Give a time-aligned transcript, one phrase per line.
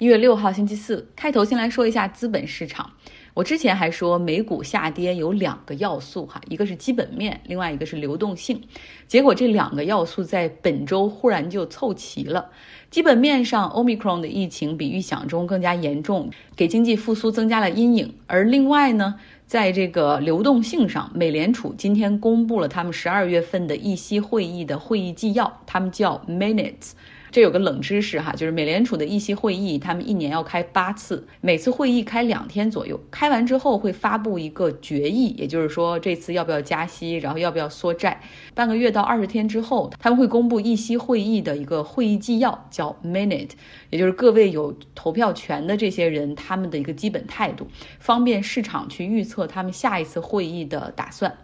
[0.00, 2.88] 一月六号星期四，开头先来说一下资本市场。
[3.34, 8.62] 我之前还说美股下跌有两个要素哈，一个是基本面，另外一个是流动性。
[9.08, 12.48] 结果这两个要素在本周忽然就凑齐了。
[12.92, 18.14] 基本面上，Omicron 的疫情比预想中更加严重，给经济复苏增加了阴影。
[18.28, 19.16] 而另外呢，
[19.48, 26.92] 在这个流动性上，美联储今天公布了他们十二月份的议息会议的会议纪要，他们叫 Minutes。
[27.30, 32.98] 这有个冷知识哈，就是美联储的议息会议，他们一年要开八次，每次会议开两天左右。
[33.10, 38.22] 开完之后会发布一个决议，也就是说这次要不要加息，然后要不要缩债。
[38.54, 43.50] 半个月到二十天之后，他们会公布议息会议的一个会议纪要，叫 minute，
[43.90, 47.68] 也就是各位有投票权的这些人他们的一个基本态度，
[47.98, 51.36] 方便市场去预测他们下一次会议的打算。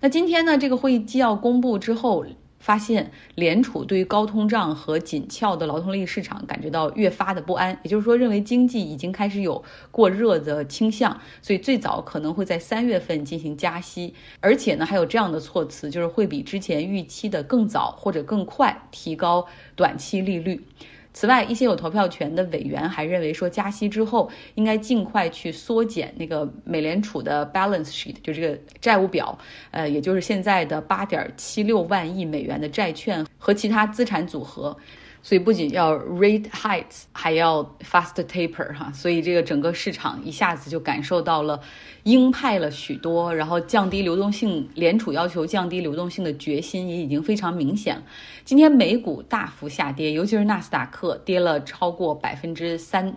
[0.00, 2.26] 那今天呢，这个会议纪要公布之后。
[2.62, 20.64] 发现联储对于高通胀和紧俏的劳动力市场感觉到越发的不安，也就是说，认为经济已经开始有过热的倾向，所以最早可能会在三月份进行加息，而且呢，还有这样的措辞，就是会比之前预期的更早或者更快提高短期利率。
[21.12, 29.38] 此外，一些有投票权的委员还认为说，加息之后应该尽快去缩减那个美联储的 balance sheet，就这个债务表，
[29.70, 34.76] 呃，也就是现在的八点七六万亿美元的债券和其他资产组合。
[35.22, 41.60] 所以不仅要 rate heights，还要 fast taper 哈，所以这个整个市场一下子就感受到了
[42.02, 48.02] 鹰派了许多，然后降低流动性，联储要求降低流动性的决心也已经非常明显了。
[48.44, 53.16] 今天美股大幅下跌，尤其是纳斯达克跌了超过百分之三。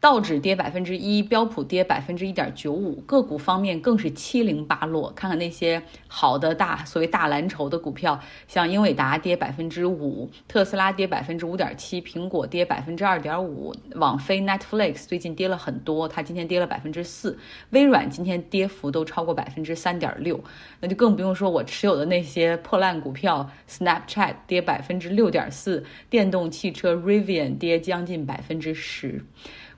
[0.00, 5.10] 道指跌百分之一，标普跌百分之一点九五，个股方面更是七零八落。
[5.10, 17.36] 看看那些好的大所谓大蓝筹的股票，像英伟达跌百分之五，特斯拉跌百分之五点七，苹果跌百分之二点五，网飞 Netflix 最近跌了很多，它今天跌了百分之四，
[17.70, 20.40] 微软今天跌幅都超过百分之三点六，
[20.78, 29.24] 那就更不用说我持有的那些破烂股票，Snapchat 跌百分之六点四，电动汽车 Rivian 跌将近百分之十。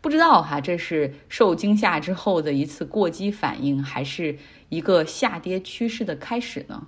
[0.00, 4.36] 不知道哈，这是受惊吓之后的一次过激反应，还是
[4.68, 6.86] 一个下跌趋势的开始呢？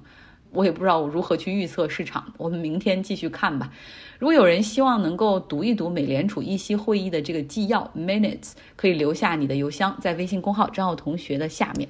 [0.51, 2.33] 我也不知道我如何去预测市场。
[2.37, 3.73] 我们明天继续看吧。
[4.19, 11.89] 如果有人希望能够读一读美联储议息会议的这个纪要 （minutes），可以留下你的邮箱，在微信公号张奥同学的下面。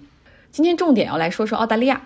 [0.50, 2.03] 今天重点要来说说澳大利亚。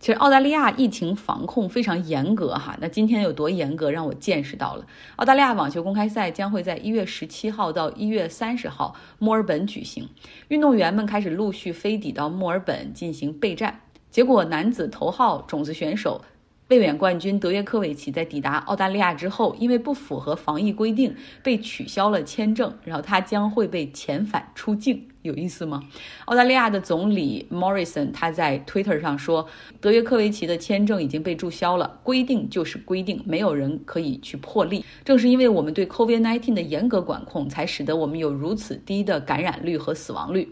[0.00, 4.84] 其实澳大利亚疫情防控非常严格哈，那今天有多严格，让我见识到了。
[5.16, 10.08] 澳大利亚网球公开赛将会在一月十七号到一月三十号墨尔本举行，
[10.48, 13.80] 运动员们开始陆续飞抵到墨尔本进行备战。
[14.10, 16.20] 结果男子头号种子选手。
[16.68, 25.82] 卫冕冠军德约科维奇在抵达澳大利亚之后，因为不符合防疫规定，被取消了签证，然后他将会被遣返出境，有意思吗？
[26.24, 29.46] 澳大利亚的总理 Morrison 他在 Twitter 上说，
[29.78, 34.82] 德约科维奇的签证已经被注销了，规定就是规定，没有人可以去破例。
[35.04, 40.48] 正是因为我们对 COVID-19 的严格管控，才使得我们有如此低的感染率和死亡率。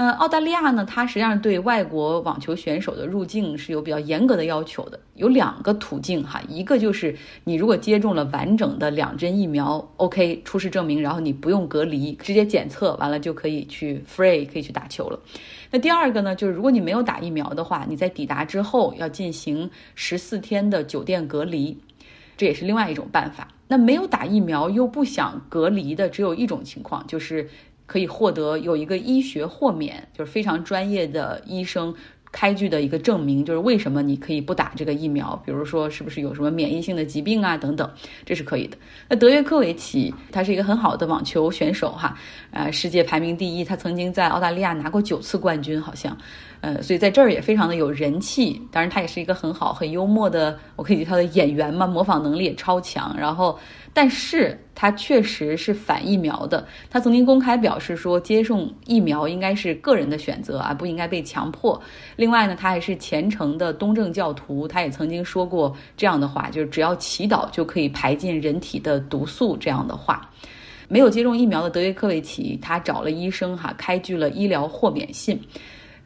[0.00, 15.18] 嗯，澳大利亚呢，它实际上对外国网球选手的入境是有比较严格的要求的，有两个途径哈，一个就是你如果接种了完整的两针疫苗，OK，出示证明，然后你不用隔离，直接检测完了就可以去 free，可以去打球了。
[15.72, 21.76] 那第二个呢，就是如果你没有打疫苗的话，你在抵达之后要进行十四天的酒店隔离，
[22.36, 23.48] 这也是另外一种办法。
[23.66, 27.50] 那没有打疫苗又不想隔离的，只有一种情况，就是。
[27.88, 31.92] 可以获得有一个医学豁免，就是非常专业的医生
[32.30, 37.90] 开具的一个证明，就是为什么你可以不打这个疫苗，比如说是不是有什么免疫性的疾病啊等等，
[38.26, 38.76] 这是可以的。
[39.08, 42.14] 那德约科维奇他是一个很好的网球选手哈，
[42.50, 46.14] 呃，世界排名第一，他曾经在澳大利亚拿过九次冠军，好像。
[46.60, 48.60] 呃，所以在这儿也非常的有人气。
[48.72, 53.14] 当然，他也是一个很好、很幽默的，我可以他的演员嘛，模仿能力也超强。
[53.16, 53.58] 然后，
[53.92, 56.66] 但是他确实是反疫苗的。
[56.90, 61.80] 他曾经公开表示说，接种疫苗应该是个人的选择啊，不应该被强迫。
[62.16, 70.28] 另外呢，他还是虔诚的东正教徒，他也曾经说过这样的话，就是只要祈祷就可以排进人体的毒素这样的话。
[70.88, 75.38] 没有接种疫苗的德约科维奇，他找了医生哈，开具了医疗豁免信。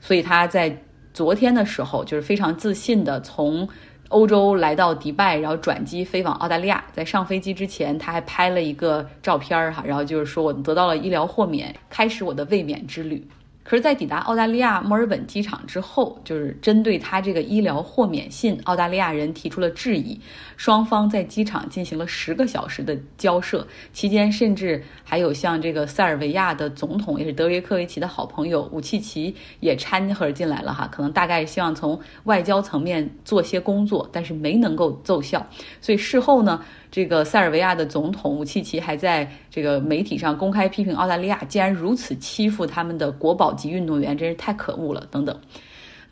[0.05, 0.77] 所以他在
[1.15, 3.69] 昨天的时候，就是非常自信的从
[4.09, 6.85] 欧洲来到迪拜，然后转机飞往澳大利亚。
[6.93, 13.27] 在上飞机之前，他还拍了一个照片儿哈，然后就是说我得到了医疗豁免，开始我的卫冕之旅。
[13.65, 20.19] 可是，在抵达澳大利亚墨尔本机场之后，就是针对他这个医疗豁免信，澳大利亚人提出了质疑。
[20.57, 30.89] 双方在机场进行了十个小时的交涉，期间甚至还有像这个塞尔维亚的总统，也是德约科维奇的好朋友武契奇也掺和进来了哈。
[30.91, 35.45] 可能大概希望从外交层面做些工作，但是没能够奏效。
[35.81, 36.61] 所以事后呢？
[36.93, 45.41] 这个塞尔维亚的总统武契奇还在这个媒体上公开批评澳大利亚，竟然如此欺负他们的国宝及运动员，真是太可恶了，等等。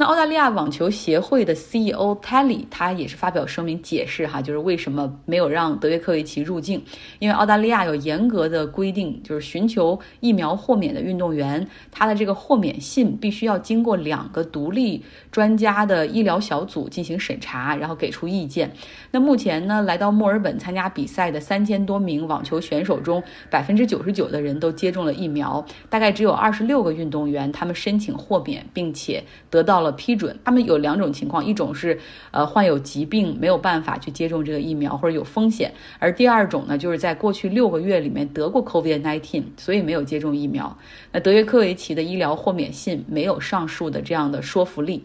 [0.00, 6.82] 那澳大利亚网球协会的 CEO Tally 他也是发表声明解释哈，就是为什么没有让德约科维奇入境，
[7.18, 18.72] 因为澳大利亚有严格的规定，就是寻求疫苗豁免的运动员，他的这个豁免信必须要经过两个独立专家的医疗小组进行审查，然后给出意见。
[19.10, 31.98] 那目前呢，来到墨尔本参加比赛的三千多名网球选手中，百分之九十九的人都接种了疫苗，大概只有二十六个运动员他们申请豁免，并且得到了批准，他们有两种情况，一种是
[32.30, 40.76] 呃患有疾病没有办法去接种这个疫苗或者有风险，而第二种呢就是在过去六个月里面得过 COVID-19，所以没有接种疫苗。
[41.12, 45.04] 那德约科维奇的医疗豁免信没有上述的这样的说服力。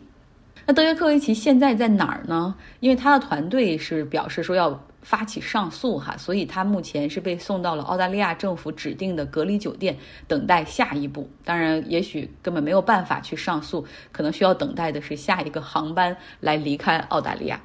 [0.66, 2.56] 那德约科维奇现在在哪儿呢？
[2.80, 4.80] 因为他的团队是表示说要。
[5.06, 9.96] 发起上诉哈，所以他目前是被送到了澳大利亚政府指定的隔离酒店，
[10.28, 11.30] 等待下一步。
[11.44, 17.62] 当然，也许根本没有办法去上诉，可能需要等待的是下一个航班来离开澳大利亚。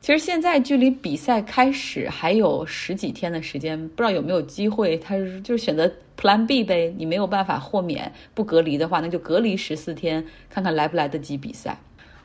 [0.00, 6.94] 其实现在距离比赛开始还有十几天的时间，不知道有没有机会，他就是选择 Plan B 呗。
[6.96, 11.76] 你没有办法豁免不隔离的话，那就隔离十四天，看看来不来得及比赛。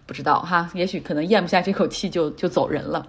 [0.05, 3.07] 不知道哈，也许可能咽不下这口气就就走人了。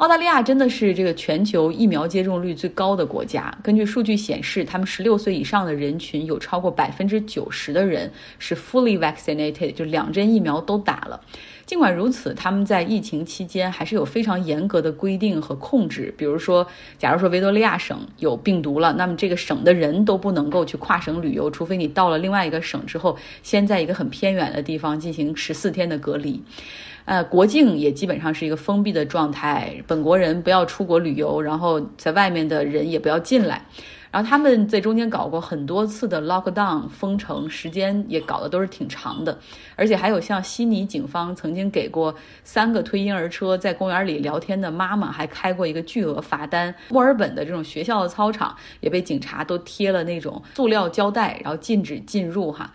[0.00, 3.54] 澳大利亚真的是这个全球疫苗接种率最高的国家。
[3.62, 11.20] 根据数据显示，他们十六岁以上的人群有超过百分之九十的人是 fully vaccinated，就两针疫苗都打了。
[11.70, 16.12] 尽管如此，他们在疫情期间还是有非常严格的规定和控制。
[16.18, 16.66] 比如说，
[16.98, 26.42] 假如说维多利亚省有病毒了，那么这个省的人都不能够去跨省旅游，除非你到了另外一个省之后，先在一个很偏远的地方进行十四天的隔离。
[27.04, 33.64] 呃，国境也基本上是一个封闭的状态，本国人不要出国旅游，然后在外面的人也不要进来。
[34.10, 39.38] 然后他们在中间搞过很多次的 lockdown 封城，时间也搞得都是挺长的。
[39.76, 42.12] 而且还有像悉尼警方曾经给过
[42.42, 46.74] 三个推婴儿车在公园里聊天的妈妈，还开过一个巨额罚单。
[46.88, 52.72] 墨尔本的这种学校的操场也被警察都贴了那种塑料胶带，然后禁止进入哈。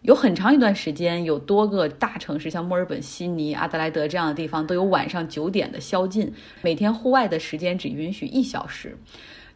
[0.00, 6.32] 有很长一段时间，有多个大城市，像墨尔本、悉尼、阿德莱德这样的地方，都有晚上九点的宵禁，
[6.62, 8.96] 每天户外的时间只允许一小时。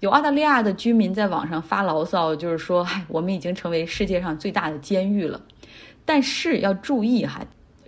[0.04, 5.40] 有澳大利亚的居民在网上发牢骚，就是说：“嗨，我们已经成为世界上最大的监狱了。”
[6.04, 7.40] 但是要注意哈，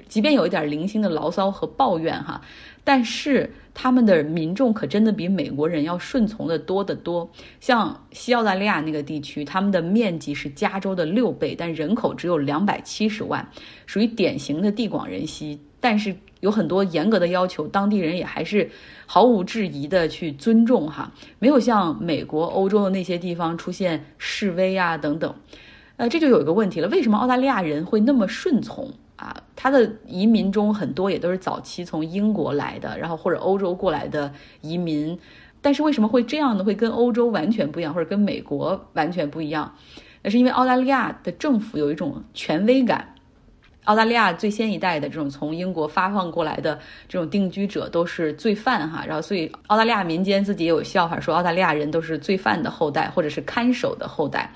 [0.09, 2.41] 即便有一点零星的牢骚和抱怨哈。
[2.85, 7.31] 但是他们的民众可真的比美国人要顺从的多得多。
[7.61, 13.47] 像西澳大利亚那个地区，他们的面积是加州的六倍，但人口只有两百七十万，
[13.85, 15.61] 属于典型的地广人稀。
[15.81, 18.71] 但是有很多严格的要求，当地人也还是
[19.07, 25.35] 毫无质疑的去尊重哈，没有像美国、欧洲的那些地方出现示威啊等等。
[25.97, 28.91] 呃，这就有一个问题了，为什么澳大利亚人会那么顺从？
[29.17, 34.31] 啊，他的移民中很多也都是早期从英国来的，然后或者欧洲过来的
[34.61, 35.19] 移民。
[35.63, 36.63] 但是为什么会这样呢？
[36.63, 39.75] 会跟欧洲完全不一样，或者跟美国完全不一样？
[40.23, 43.15] 那是因为澳大利亚的政府有一种权威感。
[43.87, 46.79] 澳大利亚最先一代的这种从英国发放过来的
[47.09, 54.53] 这种定居者都是罪犯哈，然后所以澳大利亚民间自己也有笑话，说澳大利亚人都是罪犯的后代或者是看守的后代。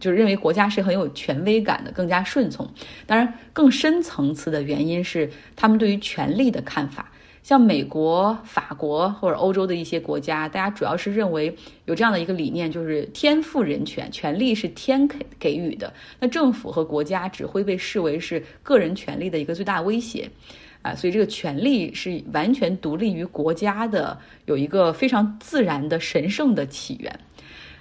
[0.00, 2.68] 就是认为国家是很有权威感的，更加顺从。
[3.06, 7.08] 当然，更深层次的原因是他们对于权力的看法。
[7.44, 15.92] 像美国、法国或者欧洲的一些国家，大家主要是认为有这样的一个理念，就是天赋人权，权利是天给给予的。
[16.18, 20.26] 那政府和国家只会被视为是个人权利的一个最大威胁，
[20.80, 27.20] 啊，所以这个权利是完全独立于国家的，有一个非常自然的神圣的起源。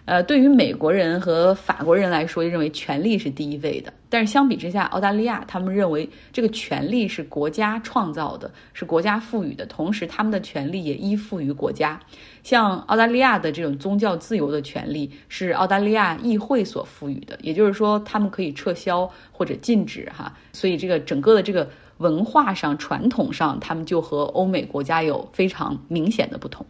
[0.06, 3.94] 呃，对于美国人和法国人来说，认为权力是第一位的。
[4.10, 11.98] 但是相比之下，澳大利亚他们认为这个权力是国家创造的，是国家赋予的，同时他们的权利也依附于国家。
[12.44, 20.36] 像澳大利亚的这种宗教自由的权利是澳大利亚议会所赋予的，也就是说，他们可以撤销或者禁止哈。
[20.52, 21.68] 所以这个整个的这个
[22.00, 26.66] 文化上、传统上，他们就和欧美国家有非常明显的不同。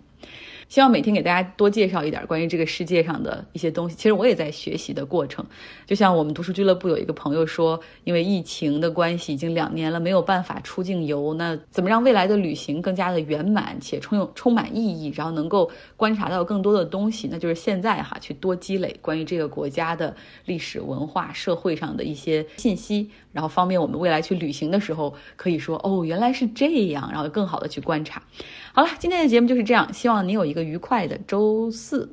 [0.74, 3.96] 希望每天给大家多介绍一点关于这个世界上的一些东西。
[3.96, 5.46] 其实我也在学习的过程。
[5.86, 11.32] 就像我们读书俱乐部有一个朋友说，因为疫情的关系，已经两年了，没有办法出境游。
[11.36, 17.28] 那怎么让未来的旅行更加的圆满且充有充满意义，然后能够观察到更多的东西？
[17.32, 20.16] 那就是现在哈，去多积累关于这个国家的
[20.46, 28.24] 历史文化、社会上的一些信息，然后方便我们未来去旅行的时候可以说哦，原来是这样，然后更好的去观察。
[28.76, 32.10] 好了，今天的节目就是这样，希望你有一个愉快的周四。